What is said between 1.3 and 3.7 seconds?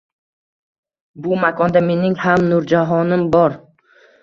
makonda mening ham nurjahonim bor.